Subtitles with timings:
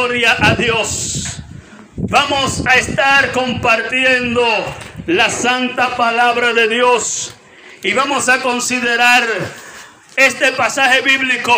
[0.00, 1.42] Gloria a Dios.
[1.94, 4.42] Vamos a estar compartiendo
[5.06, 7.34] la santa palabra de Dios
[7.82, 9.24] y vamos a considerar
[10.16, 11.54] este pasaje bíblico,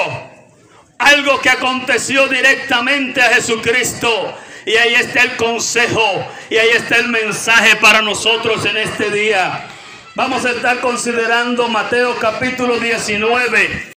[0.98, 4.37] algo que aconteció directamente a Jesucristo.
[4.67, 9.69] Y ahí está el consejo y ahí está el mensaje para nosotros en este día.
[10.17, 13.93] Vamos a estar considerando Mateo capítulo 19,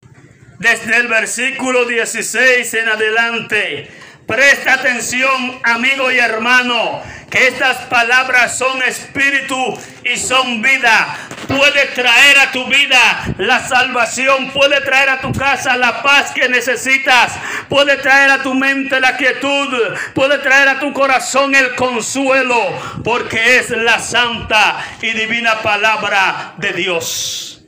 [0.60, 4.06] desde el versículo 16 en adelante.
[4.28, 11.16] Presta atención, amigo y hermano, que estas palabras son espíritu y son vida.
[11.48, 16.50] Puede traer a tu vida la salvación, puede traer a tu casa la paz que
[16.50, 17.34] necesitas,
[17.70, 19.70] puede traer a tu mente la quietud,
[20.16, 22.60] puede traer a tu corazón el consuelo,
[23.04, 27.64] porque es la santa y divina palabra de Dios.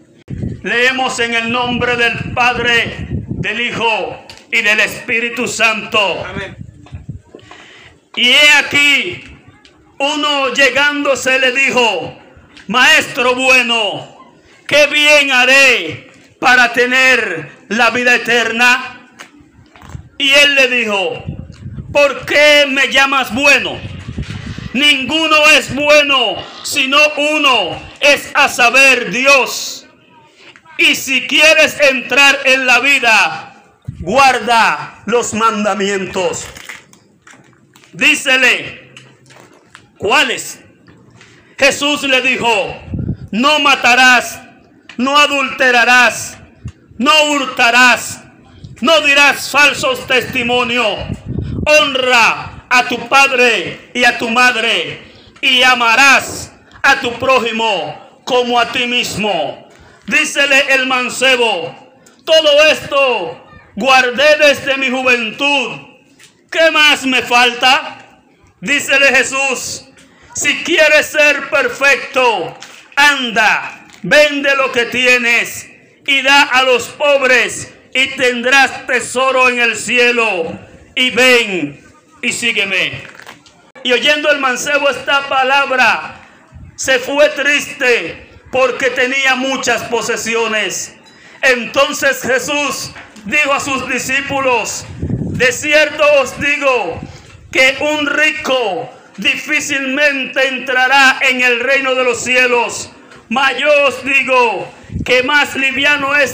[0.64, 4.26] Leemos en el nombre del Padre, del Hijo
[4.58, 6.26] y del Espíritu Santo.
[8.16, 9.24] Y he aquí,
[10.00, 12.18] uno llegándose le dijo,
[12.68, 14.34] Maestro bueno,
[14.68, 19.12] ¿qué bien haré para tener la vida eterna?
[20.18, 21.24] Y él le dijo,
[21.94, 23.80] ¿por qué me llamas bueno?
[24.74, 29.88] Ninguno es bueno, sino uno, es a saber Dios.
[30.80, 33.47] Y si quieres entrar en la vida,
[34.08, 36.48] guarda los mandamientos.
[37.92, 38.94] Dícele,
[39.98, 40.62] ¿cuáles?
[41.60, 42.48] Jesús le dijo,
[43.32, 44.40] no matarás,
[44.96, 46.38] no adulterarás,
[46.98, 48.22] no hurtarás,
[48.80, 51.00] no dirás falsos testimonios,
[51.66, 55.04] honra a tu padre y a tu madre
[55.42, 59.68] y amarás a tu prójimo como a ti mismo.
[60.06, 61.76] Dícele el mancebo,
[62.24, 63.47] todo esto
[63.78, 65.78] guardé desde mi juventud.
[66.52, 68.24] ¿Qué más me falta?
[68.60, 69.86] Dícele Jesús,
[70.34, 72.58] si quieres ser perfecto,
[72.96, 75.68] anda, vende lo que tienes
[76.08, 80.58] y da a los pobres y tendrás tesoro en el cielo.
[80.96, 81.80] Y ven
[82.24, 83.04] y sígueme.
[83.84, 86.28] Y oyendo el mancebo esta palabra,
[86.76, 90.96] se fue triste porque tenía muchas posesiones.
[91.44, 92.92] Entonces Jesús
[93.28, 97.02] dijo a sus discípulos, de cierto os digo
[97.52, 102.90] que un rico difícilmente entrará en el reino de los cielos.
[103.30, 104.72] Mas yo os digo
[105.06, 106.34] que más liviano es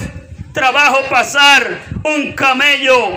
[0.54, 3.14] trabajo pasar un camello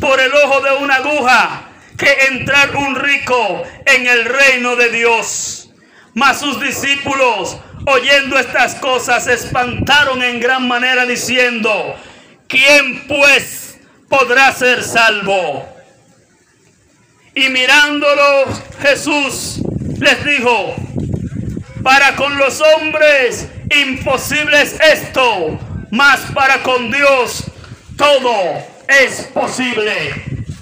[0.00, 5.70] por el ojo de una aguja que entrar un rico en el reino de Dios.
[6.14, 11.94] Mas sus discípulos, oyendo estas cosas, se espantaron en gran manera diciendo,
[12.50, 13.78] ¿quién pues
[14.08, 15.66] podrá ser salvo?
[17.34, 18.46] Y mirándolo
[18.82, 19.62] Jesús
[19.98, 20.74] les dijo,
[21.82, 25.58] para con los hombres imposible es esto,
[25.90, 27.44] mas para con Dios
[27.96, 28.34] todo
[28.88, 30.12] es posible.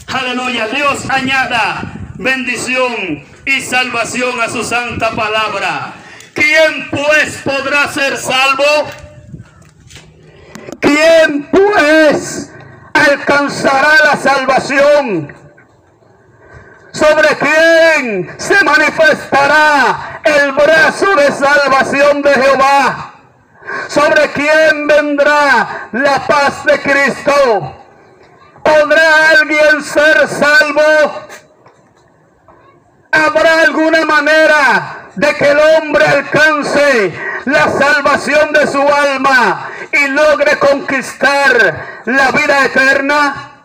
[0.06, 5.94] Aleluya, Dios añada bendición y salvación a su santa palabra.
[6.34, 9.07] ¿Quién pues podrá ser salvo?
[10.88, 12.50] ¿Quién pues
[12.94, 15.36] alcanzará la salvación?
[16.92, 23.12] ¿Sobre quién se manifestará el brazo de salvación de Jehová?
[23.88, 27.76] ¿Sobre quién vendrá la paz de Cristo?
[28.62, 31.26] ¿Podrá alguien ser salvo?
[33.12, 37.12] ¿Habrá alguna manera de que el hombre alcance
[37.44, 43.64] la salvación de su alma y logre conquistar la vida eterna?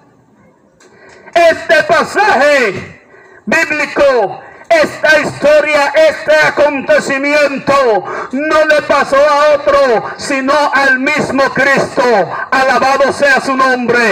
[1.32, 3.02] Este pasaje
[3.46, 12.04] bíblico, esta historia, este acontecimiento no le pasó a otro, sino al mismo Cristo.
[12.50, 14.12] Alabado sea su nombre.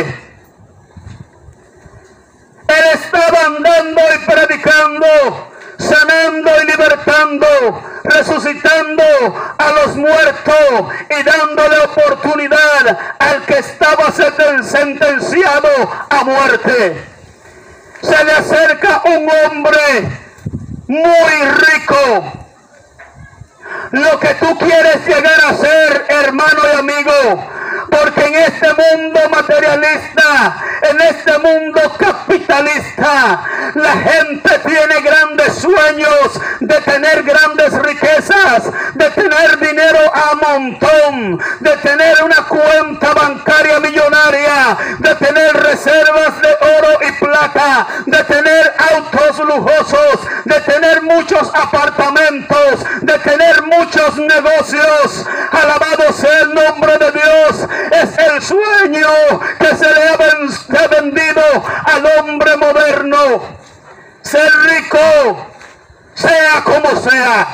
[2.67, 5.50] Él estaba andando y predicando
[5.81, 7.47] sanando y libertando,
[8.03, 9.03] resucitando
[9.57, 15.69] a los muertos y dándole oportunidad al que estaba sentenciado
[16.09, 17.03] a muerte.
[18.01, 20.09] Se le acerca un hombre
[20.87, 22.33] muy rico.
[23.91, 27.49] Lo que tú quieres llegar a ser, hermano y amigo,
[28.41, 30.57] este mundo materialista,
[30.89, 33.43] en este mundo capitalista,
[33.75, 41.77] la gente tiene grandes sueños de tener grandes riquezas, de tener dinero a montón, de
[41.77, 49.39] tener una cuenta bancaria millonaria, de tener reservas de oro y plata, de tener autos
[49.39, 55.25] lujosos, de tener muchos apartamentos, de tener muchos negocios.
[55.51, 57.67] Alabado sea el nombre de Dios
[58.41, 61.43] sueño que se le ha vendido
[61.85, 63.41] al hombre moderno.
[64.21, 65.47] Ser rico,
[66.13, 67.47] sea como sea.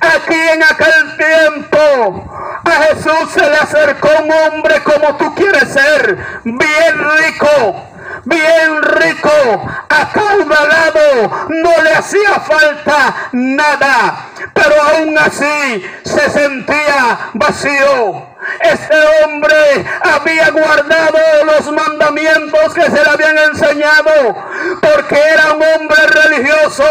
[0.00, 2.30] Aquí en aquel tiempo
[2.64, 7.92] a Jesús se le acercó un hombre como tú quieres ser, bien rico
[8.24, 18.31] bien rico, acaudalado, no le hacía falta nada, pero aún así se sentía vacío.
[18.62, 24.36] Este hombre había guardado los mandamientos que se le habían enseñado,
[24.80, 26.84] porque era un hombre religioso,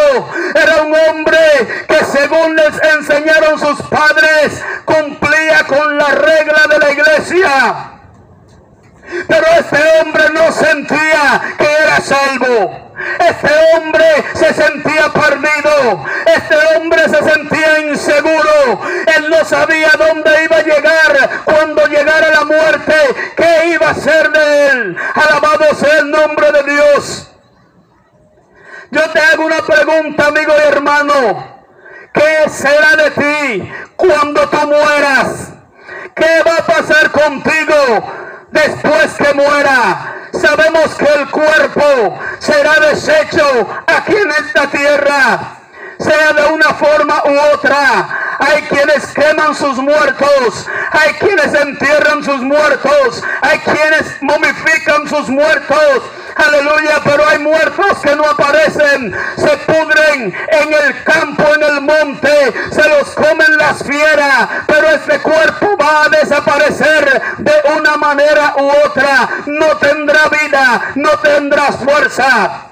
[0.54, 1.38] era un hombre
[1.88, 8.01] que según les enseñaron sus padres, cumplía con la regla de la iglesia.
[9.28, 12.92] Pero este hombre no sentía que era salvo.
[13.20, 16.06] Este hombre se sentía perdido.
[16.26, 18.82] Este hombre se sentía inseguro.
[19.18, 22.96] Él no sabía dónde iba a llegar cuando llegara la muerte.
[23.36, 24.98] ¿Qué iba a ser de él?
[25.16, 27.32] Alabado sea el nombre de Dios.
[28.92, 31.62] Yo te hago una pregunta, amigo y hermano.
[32.14, 35.54] ¿Qué será de ti cuando tú mueras?
[36.14, 38.21] ¿Qué va a pasar contigo
[38.52, 40.16] después que muera.
[40.34, 45.58] Sabemos que el cuerpo será deshecho aquí en esta tierra,
[46.00, 48.38] sea de una forma u otra.
[48.40, 56.04] Hay quienes queman sus muertos, hay quienes entierran sus muertos, hay quienes momifican sus muertos.
[56.36, 62.54] Aleluya, pero hay muertos que no aparecen, se pudren en el campo, en el monte,
[62.72, 68.70] se los comen las fieras, pero este cuerpo va a desaparecer de una manera u
[68.86, 69.30] otra.
[69.46, 72.68] No tendrá vida, no tendrá fuerza.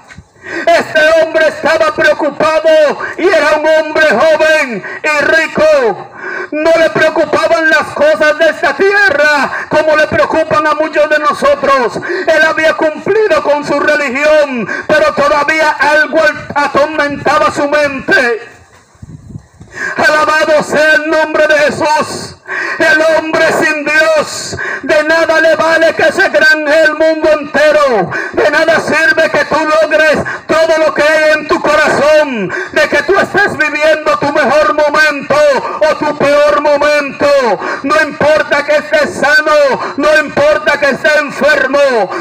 [0.66, 6.09] Este hombre estaba preocupado y era un hombre joven y rico.
[6.52, 11.96] No le preocupaban las cosas de esta tierra como le preocupan a muchos de nosotros.
[11.96, 16.18] Él había cumplido con su religión, pero todavía algo
[16.54, 18.48] atormentaba su mente.
[19.96, 22.39] Alabado sea el nombre de Jesús.
[22.78, 28.10] El hombre sin Dios, de nada le vale que se granje el mundo entero.
[28.32, 32.52] De nada sirve que tú logres todo lo que hay en tu corazón.
[32.72, 35.36] De que tú estés viviendo tu mejor momento
[35.80, 37.26] o tu peor momento.
[37.82, 41.78] No importa que estés sano, no importa que estés enfermo,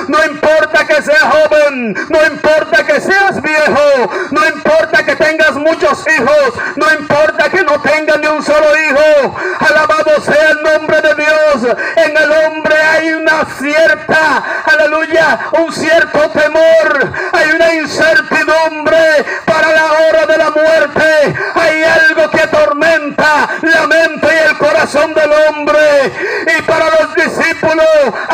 [0.07, 6.05] no importa que seas joven, no importa que seas viejo, no importa que tengas muchos
[6.07, 9.36] hijos, no importa que no tengas ni un solo hijo.
[9.59, 11.75] Alabado sea el nombre de Dios.
[11.95, 17.11] En el hombre hay una cierta, aleluya, un cierto temor.
[17.33, 21.35] Hay una incertidumbre para la hora de la muerte.
[21.55, 26.11] Hay algo que atormenta la mente y el corazón del hombre.
[26.57, 27.88] Y para los discípulos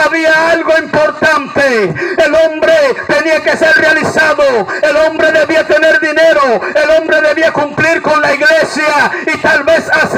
[0.06, 1.94] había algo importante.
[2.18, 2.74] El hombre
[3.08, 4.68] tenía que ser realizado.
[4.82, 6.62] El hombre debía tener dinero.
[6.76, 9.12] El hombre debía cumplir con la iglesia.
[9.34, 10.15] Y tal vez así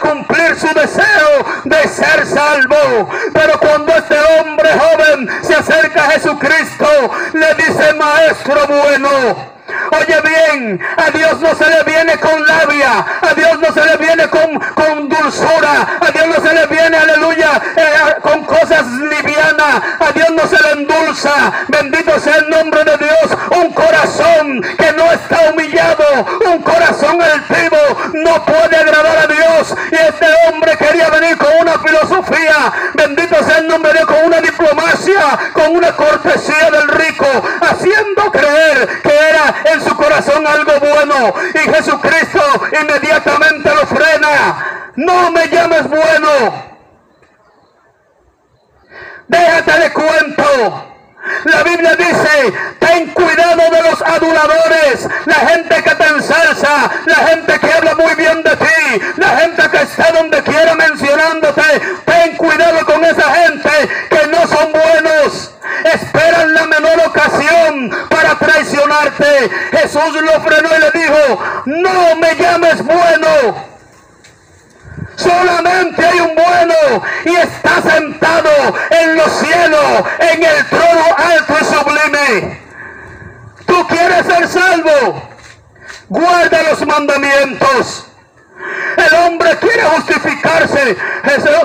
[0.00, 3.08] cumplir su deseo de ser salvo.
[3.32, 6.86] Pero cuando este hombre joven se acerca a Jesucristo,
[7.32, 9.56] le dice, maestro bueno,
[9.92, 13.96] Oye bien, a Dios no se le viene con labia, a Dios no se le
[13.96, 19.82] viene con, con dulzura, a Dios no se le viene, aleluya, eh, con cosas livianas,
[20.00, 21.52] a Dios no se le endulza.
[21.68, 23.38] Bendito sea el nombre de Dios.
[23.62, 26.04] Un corazón que no está humillado,
[26.46, 27.76] un corazón altivo,
[28.14, 29.45] no puede agradar a Dios.
[29.90, 34.24] Y este hombre quería venir con una filosofía, bendito sea el nombre de Dios, con
[34.26, 37.26] una diplomacia, con una cortesía del rico,
[37.60, 41.34] haciendo creer que era en su corazón algo bueno.
[41.54, 42.42] Y Jesucristo
[42.80, 44.92] inmediatamente lo frena.
[44.96, 46.76] No me llames bueno.
[49.28, 50.92] Déjate de cuento.
[51.44, 52.54] La Biblia dice,
[53.12, 58.42] cuidado de los aduladores, la gente que te ensalza, la gente que habla muy bien
[58.42, 61.62] de ti, la gente que está donde quiera mencionándote.
[62.04, 63.70] Ten cuidado con esa gente
[64.10, 65.52] que no son buenos.
[65.84, 69.50] Esperan la menor ocasión para traicionarte.
[69.72, 73.76] Jesús lo frenó y le dijo, no me llames bueno
[75.16, 78.50] Solamente hay un bueno y está sentado
[78.90, 82.65] en los cielos, en el trono alto y sublime.
[83.76, 85.22] Tú quieres ser salvo.
[86.08, 88.06] Guarda los mandamientos.
[88.96, 90.96] El hombre quiere justificarse.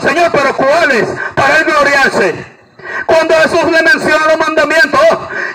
[0.02, 1.08] Señor, pero ¿cuáles?
[1.36, 2.46] Para él gloriarse.
[3.06, 5.02] Cuando Jesús le menciona los mandamientos,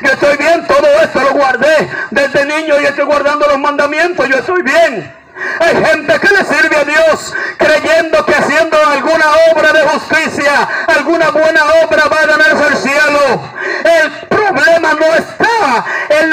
[0.00, 4.36] yo estoy bien, todo esto lo guardé desde niño y estoy guardando los mandamientos, yo
[4.36, 5.14] estoy bien.
[5.60, 11.30] Hay gente que le sirve a Dios creyendo que haciendo alguna obra de justicia, alguna
[11.30, 13.42] buena obra va a ganarse el cielo.
[13.84, 15.84] El problema no está
[16.20, 16.30] en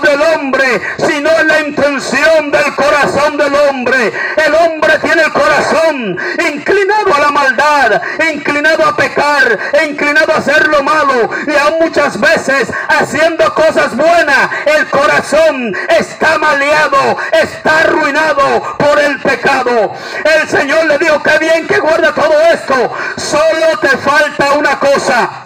[0.00, 4.12] del hombre, sino la intención del corazón del hombre.
[4.36, 6.18] El hombre tiene el corazón
[6.50, 9.58] inclinado a la maldad, inclinado a pecar,
[9.88, 14.50] inclinado a hacer lo malo y aún muchas veces haciendo cosas buenas.
[14.66, 19.92] El corazón está maleado, está arruinado por el pecado.
[20.24, 22.92] El Señor le dijo, que bien que guarda todo esto.
[23.16, 25.43] Solo te falta una cosa.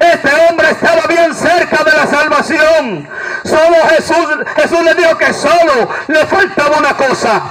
[0.00, 3.08] Este hombre estaba bien cerca de la salvación.
[3.44, 7.42] Solo Jesús, Jesús le dijo que solo le faltaba una cosa.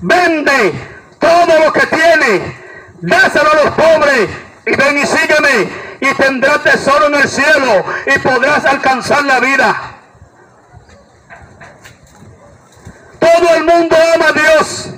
[0.00, 0.72] Vende
[1.18, 2.56] todo lo que tiene,
[3.00, 4.28] dáselo a los pobres
[4.66, 5.68] y ven y sígueme
[6.00, 9.76] y tendrás tesoro en el cielo y podrás alcanzar la vida.
[13.18, 14.90] Todo el mundo ama a Dios.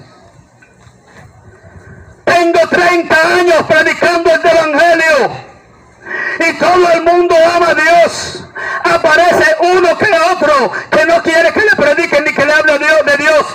[2.24, 5.48] Tengo 30 años predicando el Evangelio.
[6.58, 8.44] Todo el mundo ama a Dios.
[8.84, 13.06] Aparece uno que otro que no quiere que le prediquen ni que le hable Dios
[13.06, 13.46] de Dios.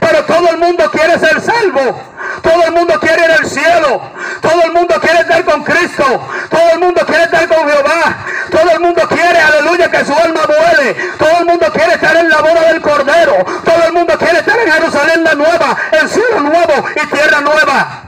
[0.00, 2.02] Pero todo el mundo quiere ser salvo.
[2.42, 4.00] Todo el mundo quiere ir al cielo.
[4.40, 6.28] Todo el mundo quiere estar con Cristo.
[6.50, 8.26] Todo el mundo quiere estar con Jehová.
[8.50, 10.94] Todo el mundo quiere, aleluya, que su alma vuele.
[11.18, 13.44] Todo el mundo quiere estar en la boda del Cordero.
[13.64, 18.07] Todo el mundo quiere estar en Jerusalén la nueva, el cielo nuevo y tierra nueva.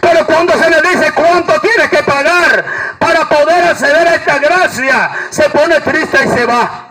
[0.00, 2.64] Pero cuando se le dice cuánto tiene que pagar
[2.98, 6.90] para poder acceder a esta gracia, se pone triste y se va.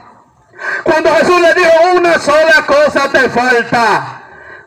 [0.83, 4.21] Cuando Jesús le dijo una sola cosa te falta,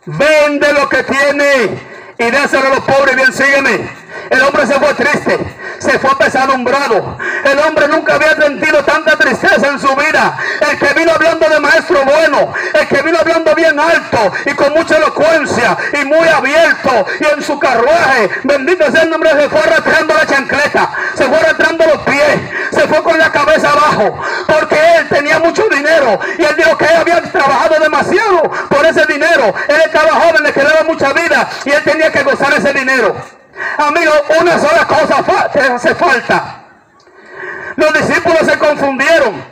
[0.07, 1.79] vende lo que tiene
[2.19, 4.06] y dáselo a los pobres, bien sígueme.
[4.31, 5.39] El hombre se fue triste,
[5.79, 7.19] se fue pesadumbrado.
[7.45, 10.37] El hombre nunca había sentido tanta tristeza en su vida.
[10.61, 14.73] El que vino hablando de maestro bueno, el que vino hablando bien alto y con
[14.73, 19.61] mucha elocuencia y muy abierto y en su carruaje, bendito sea el nombre, se fue
[19.61, 22.41] arrastrando la chancleta, se fue arrastrando los pies,
[22.73, 26.85] se fue con la cabeza abajo, porque él tenía mucho dinero y él dijo que
[26.85, 29.55] él había trabajado demasiado por ese dinero.
[29.69, 33.15] Él estaba joven, le quedaba mucha vida y él tenía que gozar ese dinero.
[33.79, 35.25] Amigo, una sola cosa
[35.75, 36.63] hace falta.
[37.77, 39.45] Los discípulos se confundieron.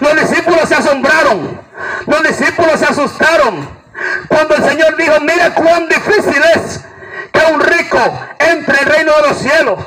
[0.00, 1.60] Los discípulos se asombraron.
[2.06, 3.68] Los discípulos se asustaron.
[4.28, 6.84] Cuando el Señor dijo, mira cuán difícil es
[7.32, 7.98] que un rico
[8.38, 9.78] entre el reino de los cielos.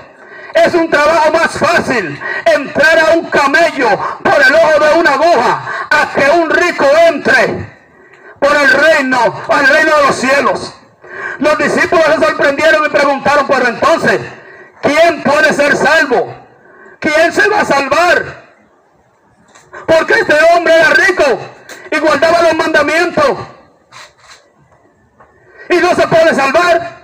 [0.54, 3.90] Es un trabajo más fácil entrar a un camello
[4.22, 7.74] por el ojo de una aguja a que un rico entre
[8.38, 10.74] por el reino, al reino de los cielos.
[11.40, 14.22] Los discípulos se sorprendieron y preguntaron, pero entonces,
[14.82, 16.36] ¿quién puede ser salvo?
[17.00, 18.44] ¿Quién se va a salvar?
[19.88, 21.40] Porque este hombre era rico
[21.92, 23.38] y guardaba los mandamientos.
[25.70, 27.04] Y no se puede salvar.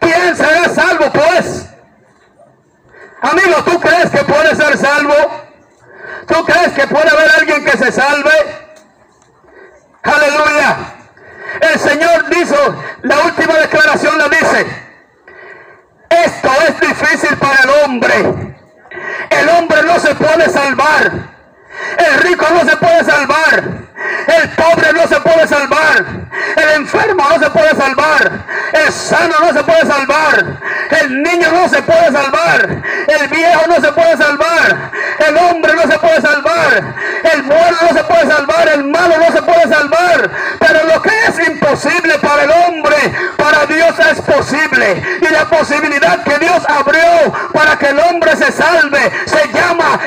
[0.00, 1.66] ¿Quién será salvo pues?
[3.22, 5.14] Amigo, ¿tú crees que puede ser salvo?
[6.28, 8.30] ¿Tú crees que puede haber alguien que se salve?
[10.02, 10.95] Aleluya.
[11.60, 12.56] El Señor dijo,
[13.02, 14.66] la última declaración le dice,
[16.10, 18.14] esto es difícil para el hombre.
[19.30, 21.35] El hombre no se puede salvar.
[21.98, 23.86] El rico no se puede salvar.
[24.26, 26.04] El pobre no se puede salvar.
[26.56, 28.30] El enfermo no se puede salvar.
[28.72, 30.44] El sano no se puede salvar.
[31.00, 32.82] El niño no se puede salvar.
[33.06, 34.90] El viejo no se puede salvar.
[35.26, 36.94] El hombre no se puede salvar.
[37.32, 38.68] El bueno no se puede salvar.
[38.68, 40.30] El malo no se puede salvar.
[40.58, 42.96] Pero lo que es imposible para el hombre,
[43.36, 45.18] para Dios es posible.
[45.20, 49.48] Y la posibilidad que Dios abrió para que el hombre se salve se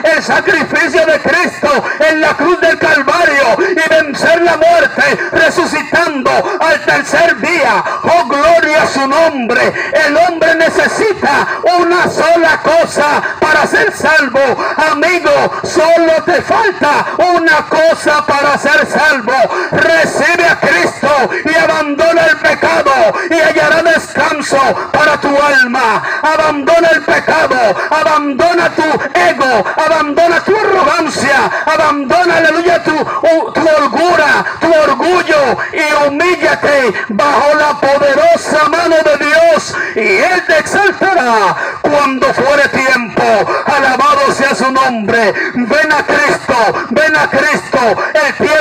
[0.04, 6.80] el sacrificio de Cristo en la cruz del Calvario y vencer la muerte, resucitando al
[6.82, 7.84] tercer día.
[8.04, 9.74] Oh, gloria a su nombre.
[10.06, 11.48] El hombre necesita
[11.80, 14.40] una sola cosa para ser salvo.
[14.92, 15.32] Amigo,
[15.64, 19.34] solo te falta una cosa para ser salvo.
[19.72, 22.92] Recibe a Cristo y abandona el pecado
[23.30, 23.82] y hallará
[24.92, 26.02] para tu alma.
[26.22, 27.56] Abandona el pecado,
[27.90, 32.96] abandona tu ego, abandona tu arrogancia, abandona, aleluya, tu,
[33.54, 40.60] tu holgura, tu orgullo y humíllate bajo la poderosa mano de Dios y Él te
[40.60, 43.24] exaltará cuando fuere tiempo.
[43.66, 45.34] Alabado sea su nombre.
[45.54, 47.80] Ven a Cristo, ven a Cristo.
[48.14, 48.59] El tiempo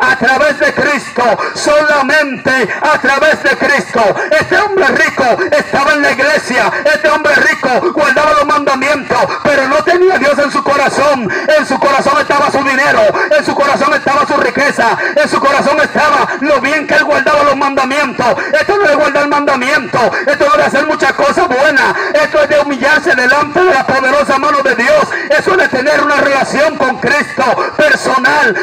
[0.00, 4.02] a través de Cristo, solamente a través de Cristo.
[4.30, 9.82] Este hombre rico estaba en la iglesia, este hombre rico guardaba los mandamientos, pero no
[9.84, 11.28] tenía Dios en su corazón.
[11.58, 13.00] En su corazón estaba su dinero,
[13.36, 17.42] en su corazón estaba su riqueza, en su corazón estaba lo bien que él guardaba
[17.44, 18.26] los mandamientos.
[18.52, 22.58] Esto no es guardar mandamientos, esto no es hacer muchas cosas buenas, esto es de
[22.60, 26.96] humillarse delante de la poderosa mano de Dios, eso es de tener una relación con
[26.98, 27.44] Cristo.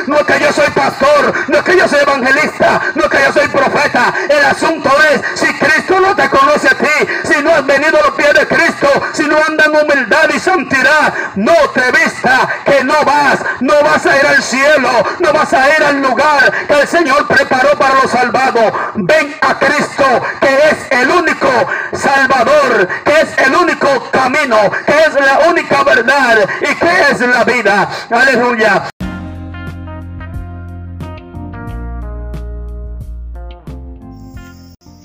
[0.08, 3.18] No es que yo soy pastor, no es que yo soy evangelista, no es que
[3.26, 4.14] yo soy profeta.
[4.30, 8.08] El asunto es si Cristo no te conoce a ti, si no has venido a
[8.08, 12.84] los pies de Cristo, si no andas en humildad y santidad, no te vista que
[12.84, 16.82] no vas, no vas a ir al cielo, no vas a ir al lugar que
[16.82, 18.74] el Señor preparó para los salvados.
[18.96, 20.06] Ven a Cristo,
[20.42, 21.50] que es el único
[21.94, 27.44] Salvador, que es el único camino, que es la única verdad y que es la
[27.44, 27.90] vida.
[28.10, 28.84] Aleluya.